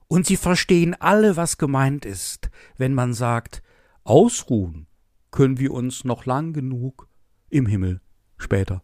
Und 0.08 0.26
sie 0.26 0.38
verstehen 0.38 0.96
alle, 1.00 1.38
was 1.38 1.60
gemeint 1.60 2.06
ist, 2.06 2.50
wenn 2.78 2.96
man 2.96 3.14
sagt, 3.14 3.62
ausruhen 4.04 4.88
können 5.30 5.60
wir 5.60 5.72
uns 5.72 6.04
noch 6.04 6.26
lang 6.26 6.54
genug 6.54 7.08
im 7.50 7.68
Himmel 7.68 8.02
später. 8.38 8.82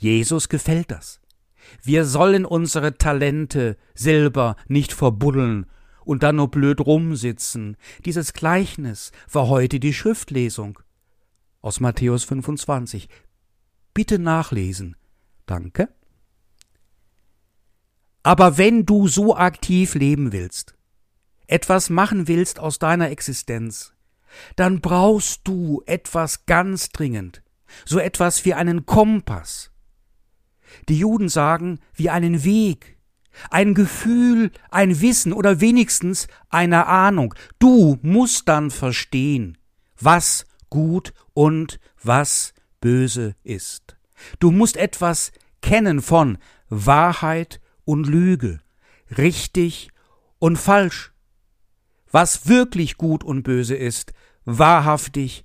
Jesus 0.00 0.48
gefällt 0.48 0.90
das. 0.90 1.20
Wir 1.82 2.06
sollen 2.06 2.46
unsere 2.46 2.96
Talente 2.96 3.76
Silber 3.94 4.56
nicht 4.66 4.94
verbuddeln 4.94 5.66
und 6.06 6.22
dann 6.22 6.36
nur 6.36 6.50
blöd 6.50 6.80
rumsitzen. 6.80 7.76
Dieses 8.06 8.32
Gleichnis 8.32 9.12
war 9.30 9.48
heute 9.48 9.78
die 9.78 9.92
Schriftlesung 9.92 10.78
aus 11.60 11.80
Matthäus 11.80 12.24
25. 12.24 13.10
Bitte 13.92 14.18
nachlesen. 14.18 14.96
Danke. 15.44 15.90
Aber 18.22 18.56
wenn 18.56 18.86
du 18.86 19.06
so 19.06 19.36
aktiv 19.36 19.94
leben 19.94 20.32
willst, 20.32 20.74
etwas 21.46 21.90
machen 21.90 22.26
willst 22.26 22.58
aus 22.58 22.78
deiner 22.78 23.10
Existenz, 23.10 23.92
dann 24.56 24.80
brauchst 24.80 25.46
du 25.46 25.82
etwas 25.84 26.46
ganz 26.46 26.88
dringend, 26.88 27.42
so 27.84 27.98
etwas 27.98 28.46
wie 28.46 28.54
einen 28.54 28.86
Kompass. 28.86 29.69
Die 30.88 30.98
Juden 30.98 31.28
sagen, 31.28 31.80
wie 31.94 32.10
einen 32.10 32.44
Weg, 32.44 32.96
ein 33.50 33.74
Gefühl, 33.74 34.50
ein 34.70 35.00
Wissen 35.00 35.32
oder 35.32 35.60
wenigstens 35.60 36.26
eine 36.48 36.86
Ahnung. 36.86 37.34
Du 37.58 37.98
musst 38.02 38.48
dann 38.48 38.70
verstehen, 38.70 39.58
was 39.98 40.46
gut 40.68 41.12
und 41.34 41.80
was 42.02 42.54
böse 42.80 43.34
ist. 43.42 43.96
Du 44.38 44.50
musst 44.50 44.76
etwas 44.76 45.32
kennen 45.62 46.00
von 46.02 46.38
Wahrheit 46.68 47.60
und 47.84 48.06
Lüge, 48.06 48.60
richtig 49.16 49.90
und 50.38 50.56
falsch, 50.56 51.12
was 52.10 52.48
wirklich 52.48 52.96
gut 52.96 53.24
und 53.24 53.42
böse 53.42 53.74
ist, 53.74 54.12
wahrhaftig, 54.44 55.44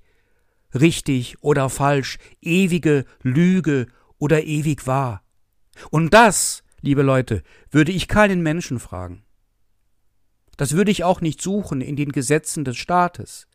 richtig 0.74 1.42
oder 1.42 1.70
falsch, 1.70 2.18
ewige 2.42 3.06
Lüge 3.22 3.88
oder 4.18 4.44
ewig 4.44 4.88
wahr. 4.88 5.24
Und 5.92 6.14
das, 6.14 6.64
liebe 6.82 7.02
Leute, 7.02 7.44
würde 7.72 7.92
ich 7.92 8.08
keinen 8.08 8.42
Menschen 8.42 8.80
fragen. 8.80 9.24
Das 10.58 10.74
würde 10.74 10.92
ich 10.92 11.04
auch 11.04 11.22
nicht 11.22 11.42
suchen 11.42 11.82
in 11.82 11.96
den 11.96 12.12
Gesetzen 12.12 12.64
des 12.64 12.78
Staates 12.78 13.48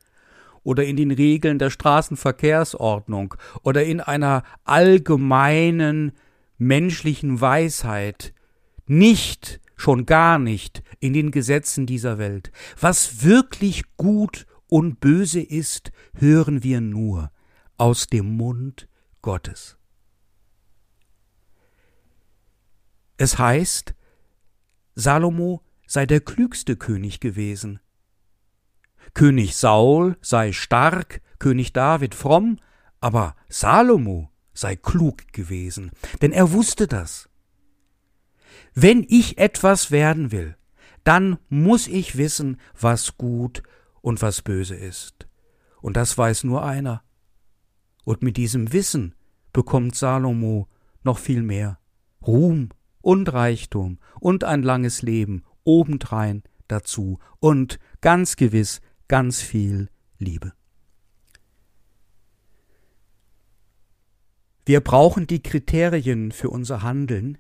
oder 0.63 0.85
in 0.85 0.97
den 0.97 1.11
Regeln 1.11 1.59
der 1.59 1.71
Straßenverkehrsordnung 1.71 3.35
oder 3.63 3.85
in 3.85 4.01
einer 4.01 4.43
allgemeinen 4.65 6.13
menschlichen 6.59 7.41
Weisheit, 7.41 8.35
nicht, 8.87 9.61
schon 9.77 10.05
gar 10.05 10.39
nicht 10.39 10.83
in 10.99 11.15
den 11.15 11.31
Gesetzen 11.31 11.87
dieser 11.87 12.19
Welt. 12.19 12.53
Was 12.79 13.25
wirklich 13.25 13.85
gut 13.97 14.47
und 14.69 15.01
böse 15.01 15.41
ist, 15.41 15.91
hören 16.15 16.63
wir 16.63 16.83
nur 16.83 17.31
aus 17.79 18.07
dem 18.09 18.37
Mund 18.37 18.89
Gottes. 19.23 19.80
Es 23.21 23.37
heißt, 23.37 23.95
Salomo 24.95 25.63
sei 25.87 26.07
der 26.07 26.21
klügste 26.23 26.77
König 26.77 27.21
gewesen. 27.21 27.79
König 29.13 29.57
Saul 29.57 30.17
sei 30.23 30.53
stark, 30.53 31.21
König 31.39 31.75
David 31.75 32.15
fromm, 32.15 32.57
aber 32.99 33.37
Salomo 33.51 34.31
sei 34.55 34.75
klug 34.75 35.35
gewesen, 35.35 35.91
denn 36.23 36.33
er 36.33 36.53
wusste 36.53 36.87
das. 36.87 37.29
Wenn 38.73 39.05
ich 39.07 39.37
etwas 39.37 39.91
werden 39.91 40.33
will, 40.33 40.57
dann 41.05 41.37
muss 41.51 41.89
ich 41.89 42.17
wissen, 42.17 42.59
was 42.81 43.19
gut 43.19 43.63
und 44.01 44.23
was 44.23 44.41
böse 44.41 44.77
ist. 44.77 45.29
Und 45.83 45.99
das 45.99 46.17
weiß 46.17 46.45
nur 46.45 46.65
einer. 46.65 47.03
Und 48.05 48.23
mit 48.23 48.39
diesem 48.39 48.73
Wissen 48.73 49.15
bekommt 49.53 49.95
Salomo 49.95 50.69
noch 51.03 51.19
viel 51.19 51.43
mehr. 51.43 51.79
Ruhm 52.27 52.71
und 53.03 53.33
Reichtum 53.33 53.99
und 54.21 54.45
ein 54.45 54.63
langes 54.63 55.03
Leben 55.03 55.45
obendrein 55.65 56.43
dazu 56.69 57.19
und 57.39 57.79
ganz 58.01 58.37
gewiss 58.37 58.81
ganz 59.09 59.41
viel 59.41 59.89
Liebe. 60.19 60.53
Wir 64.67 64.81
brauchen 64.81 65.27
die 65.27 65.43
Kriterien 65.43 66.31
für 66.31 66.51
unser 66.51 66.83
Handeln, 66.83 67.39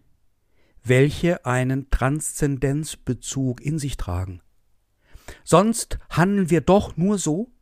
welche 0.82 1.44
einen 1.44 1.90
Transzendenzbezug 1.90 3.60
in 3.60 3.78
sich 3.78 3.96
tragen. 3.96 4.40
Sonst 5.44 5.98
handeln 6.08 6.50
wir 6.50 6.60
doch 6.60 6.96
nur 6.96 7.18
so, 7.18 7.52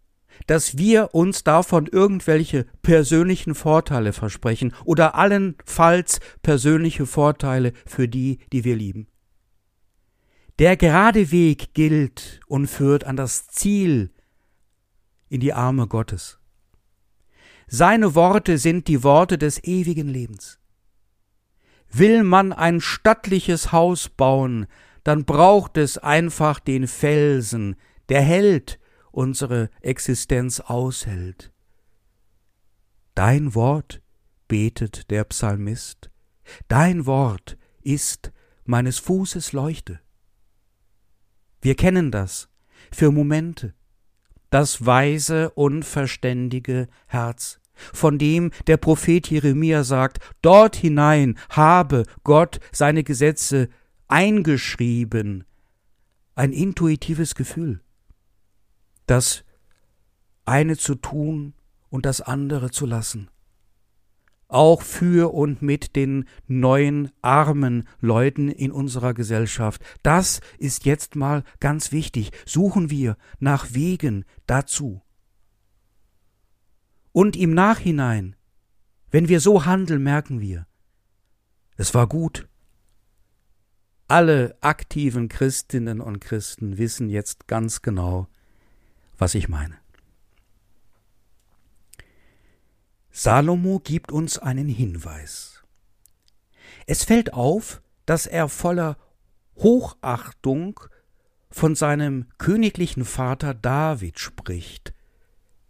dass 0.46 0.78
wir 0.78 1.14
uns 1.14 1.44
davon 1.44 1.86
irgendwelche 1.86 2.64
persönlichen 2.82 3.54
Vorteile 3.54 4.12
versprechen 4.12 4.74
oder 4.84 5.14
allenfalls 5.14 6.20
persönliche 6.42 7.06
Vorteile 7.06 7.72
für 7.86 8.08
die, 8.08 8.38
die 8.52 8.64
wir 8.64 8.76
lieben. 8.76 9.08
Der 10.58 10.76
gerade 10.76 11.30
Weg 11.30 11.74
gilt 11.74 12.40
und 12.46 12.66
führt 12.66 13.04
an 13.04 13.16
das 13.16 13.48
Ziel 13.48 14.10
in 15.28 15.40
die 15.40 15.52
Arme 15.52 15.86
Gottes. 15.86 16.38
Seine 17.66 18.14
Worte 18.14 18.58
sind 18.58 18.88
die 18.88 19.04
Worte 19.04 19.36
des 19.36 19.62
ewigen 19.62 20.08
Lebens. 20.08 20.58
Will 21.90 22.22
man 22.22 22.52
ein 22.52 22.80
stattliches 22.80 23.72
Haus 23.72 24.08
bauen, 24.08 24.66
dann 25.04 25.24
braucht 25.24 25.76
es 25.76 25.96
einfach 25.96 26.60
den 26.60 26.86
Felsen, 26.86 27.76
der 28.08 28.22
hält, 28.22 28.78
unsere 29.10 29.70
Existenz 29.80 30.60
aushält. 30.60 31.52
Dein 33.14 33.54
Wort, 33.54 34.00
betet 34.46 35.10
der 35.10 35.24
Psalmist, 35.24 36.10
dein 36.68 37.04
Wort 37.06 37.58
ist 37.82 38.32
meines 38.64 38.98
Fußes 38.98 39.52
Leuchte. 39.52 40.00
Wir 41.60 41.74
kennen 41.74 42.10
das 42.10 42.48
für 42.92 43.10
Momente, 43.10 43.74
das 44.50 44.86
weise, 44.86 45.50
unverständige 45.50 46.88
Herz 47.06 47.60
von 47.92 48.18
dem 48.18 48.50
der 48.66 48.76
Prophet 48.76 49.28
Jeremia 49.30 49.84
sagt, 49.84 50.18
dort 50.42 50.76
hinein 50.76 51.38
habe 51.50 52.04
Gott 52.24 52.60
seine 52.72 53.04
Gesetze 53.04 53.68
eingeschrieben. 54.08 55.44
Ein 56.34 56.52
intuitives 56.52 57.34
Gefühl. 57.34 57.80
Das 59.10 59.44
eine 60.44 60.76
zu 60.76 60.94
tun 60.94 61.54
und 61.90 62.06
das 62.06 62.20
andere 62.20 62.70
zu 62.70 62.86
lassen. 62.86 63.30
Auch 64.48 64.80
für 64.80 65.34
und 65.34 65.60
mit 65.60 65.94
den 65.94 66.24
neuen 66.46 67.10
armen 67.20 67.86
Leuten 68.00 68.48
in 68.48 68.72
unserer 68.72 69.12
Gesellschaft. 69.12 69.82
Das 70.02 70.40
ist 70.58 70.86
jetzt 70.86 71.16
mal 71.16 71.44
ganz 71.60 71.92
wichtig. 71.92 72.30
Suchen 72.46 72.88
wir 72.88 73.18
nach 73.40 73.74
Wegen 73.74 74.24
dazu. 74.46 75.02
Und 77.12 77.36
im 77.36 77.52
Nachhinein, 77.52 78.36
wenn 79.10 79.28
wir 79.28 79.40
so 79.40 79.66
handeln, 79.66 80.02
merken 80.02 80.40
wir, 80.40 80.66
es 81.76 81.94
war 81.94 82.06
gut. 82.06 82.48
Alle 84.06 84.56
aktiven 84.62 85.28
Christinnen 85.28 86.00
und 86.00 86.20
Christen 86.20 86.78
wissen 86.78 87.10
jetzt 87.10 87.46
ganz 87.48 87.82
genau, 87.82 88.28
was 89.18 89.34
ich 89.34 89.48
meine. 89.48 89.76
Salomo 93.10 93.80
gibt 93.80 94.12
uns 94.12 94.38
einen 94.38 94.68
Hinweis. 94.68 95.64
Es 96.86 97.04
fällt 97.04 97.34
auf, 97.34 97.82
dass 98.06 98.26
er 98.26 98.48
voller 98.48 98.96
Hochachtung 99.56 100.80
von 101.50 101.74
seinem 101.74 102.28
königlichen 102.38 103.04
Vater 103.04 103.54
David 103.54 104.18
spricht. 104.18 104.94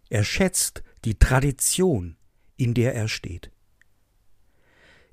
Er 0.09 0.23
schätzt 0.23 0.83
die 1.05 1.17
Tradition, 1.17 2.17
in 2.55 2.73
der 2.73 2.95
er 2.95 3.07
steht. 3.07 3.51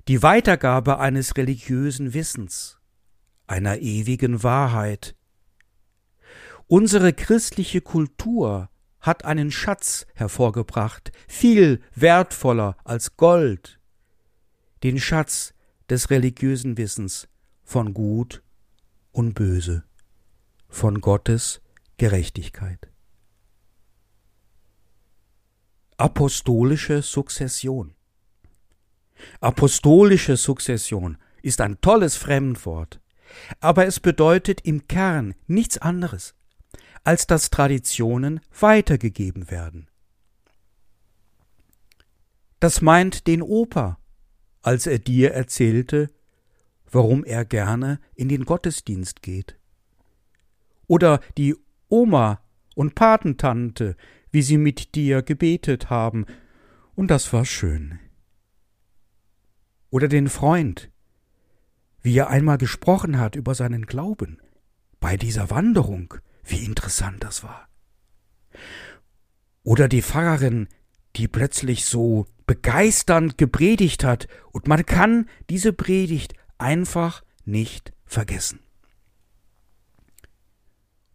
Die 0.07 0.23
Weitergabe 0.23 0.99
eines 0.99 1.35
religiösen 1.35 2.13
Wissens, 2.13 2.79
einer 3.45 3.79
ewigen 3.79 4.43
Wahrheit. 4.43 5.16
Unsere 6.67 7.13
christliche 7.13 7.79
Kultur 7.79 8.69
hat 8.99 9.23
einen 9.23 9.51
Schatz 9.51 10.05
hervorgebracht, 10.15 11.13
viel 11.29 11.81
wertvoller 11.95 12.75
als 12.83 13.15
Gold, 13.15 13.79
den 14.83 14.99
Schatz 14.99 15.53
des 15.89 16.09
religiösen 16.09 16.77
Wissens 16.77 17.29
von 17.63 17.93
Gut 17.93 18.43
und 19.13 19.33
Böse, 19.33 19.85
von 20.67 20.99
Gottes 20.99 21.61
Gerechtigkeit. 21.95 22.91
Apostolische 25.95 27.01
Sukzession. 27.01 27.95
Apostolische 29.39 30.35
Sukzession 30.35 31.17
ist 31.41 31.61
ein 31.61 31.79
tolles 31.79 32.17
Fremdwort, 32.17 32.99
aber 33.61 33.85
es 33.87 34.01
bedeutet 34.01 34.61
im 34.61 34.87
Kern 34.87 35.33
nichts 35.47 35.77
anderes, 35.77 36.35
als 37.07 37.25
dass 37.25 37.49
Traditionen 37.49 38.41
weitergegeben 38.59 39.49
werden. 39.49 39.87
Das 42.59 42.81
meint 42.81 43.27
den 43.27 43.41
Opa, 43.41 43.97
als 44.61 44.87
er 44.87 44.99
dir 44.99 45.31
erzählte, 45.31 46.09
warum 46.91 47.23
er 47.23 47.45
gerne 47.45 48.01
in 48.13 48.27
den 48.27 48.43
Gottesdienst 48.43 49.21
geht. 49.21 49.57
Oder 50.87 51.21
die 51.37 51.55
Oma 51.87 52.41
und 52.75 52.93
Patentante, 52.93 53.95
wie 54.31 54.41
sie 54.41 54.57
mit 54.57 54.93
dir 54.93 55.21
gebetet 55.21 55.89
haben, 55.89 56.25
und 56.93 57.09
das 57.09 57.31
war 57.31 57.45
schön. 57.45 57.99
Oder 59.91 60.09
den 60.09 60.27
Freund, 60.27 60.91
wie 62.01 62.17
er 62.17 62.29
einmal 62.29 62.57
gesprochen 62.57 63.17
hat 63.17 63.37
über 63.37 63.55
seinen 63.55 63.85
Glauben 63.85 64.41
bei 64.99 65.15
dieser 65.15 65.49
Wanderung, 65.49 66.15
wie 66.49 66.65
interessant 66.65 67.23
das 67.23 67.43
war. 67.43 67.67
Oder 69.63 69.87
die 69.87 70.01
Pfarrerin, 70.01 70.67
die 71.15 71.27
plötzlich 71.27 71.85
so 71.85 72.25
begeisternd 72.45 73.37
gepredigt 73.37 74.03
hat, 74.03 74.27
und 74.51 74.67
man 74.67 74.85
kann 74.85 75.27
diese 75.49 75.73
Predigt 75.73 76.33
einfach 76.57 77.23
nicht 77.45 77.93
vergessen. 78.05 78.59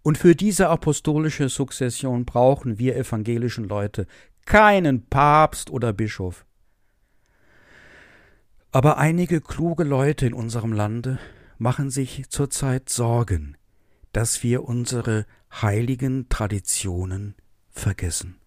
Und 0.03 0.19
für 0.19 0.35
diese 0.35 0.69
apostolische 0.69 1.49
Sukzession 1.49 2.25
brauchen 2.25 2.79
wir 2.79 2.97
evangelischen 2.97 3.65
Leute 3.65 4.07
keinen 4.45 5.07
Papst 5.07 5.71
oder 5.71 5.93
Bischof. 5.93 6.45
Aber 8.73 8.99
einige 8.99 9.41
kluge 9.41 9.85
Leute 9.85 10.27
in 10.27 10.35
unserem 10.35 10.73
Lande 10.73 11.19
machen 11.59 11.91
sich 11.91 12.29
zurzeit 12.29 12.89
Sorgen, 12.89 13.57
dass 14.13 14.43
wir 14.43 14.65
unsere 14.65 15.27
heiligen 15.51 16.29
Traditionen 16.29 17.35
vergessen. 17.71 18.39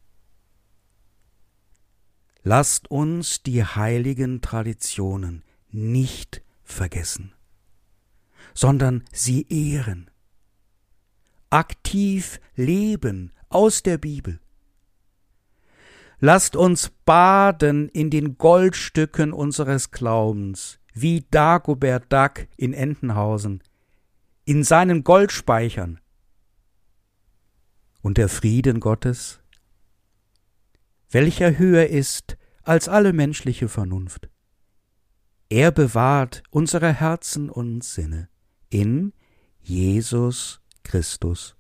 Lasst 2.44 2.92
uns 2.92 3.42
die 3.42 3.64
heiligen 3.64 4.42
Traditionen 4.42 5.44
nicht 5.70 6.44
vergessen, 6.64 7.34
sondern 8.54 9.04
sie 9.12 9.48
ehren 9.50 10.10
aktiv 11.56 12.42
leben 12.56 13.32
aus 13.48 13.82
der 13.82 13.98
Bibel. 13.98 14.40
Lasst 16.20 16.58
uns 16.58 16.92
baden 17.06 17.88
in 17.90 18.10
den 18.10 18.38
Goldstücken 18.38 19.32
unseres 19.32 19.92
Glaubens, 19.92 20.80
wie 20.94 21.26
Dagobert 21.32 22.12
Duck 22.12 22.48
in 22.58 22.74
Entenhausen, 22.74 23.64
in 24.46 24.64
seinen 24.64 25.04
Goldspeichern. 25.04 26.00
Und 28.02 28.18
der 28.18 28.30
Frieden 28.30 28.80
Gottes, 28.80 29.42
welcher 31.10 31.58
höher 31.58 31.88
ist 31.88 32.38
als 32.62 32.88
alle 32.88 33.14
menschliche 33.14 33.68
Vernunft. 33.68 34.30
Er 35.50 35.72
bewahrt 35.72 36.44
unsere 36.50 36.94
Herzen 36.94 37.50
und 37.50 37.84
Sinne 37.84 38.30
in 38.70 39.14
Jesus 39.62 40.62
Christus 40.84 41.56